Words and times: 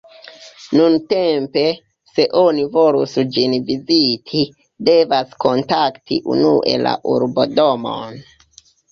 Nuntempe, 0.77 1.61
se 2.11 2.23
oni 2.43 2.63
volus 2.75 3.11
ĝin 3.35 3.53
viziti, 3.67 4.39
devas 4.87 5.35
kontakti 5.45 6.17
unue 6.37 6.73
la 6.87 6.95
urbo-domon. 7.17 8.17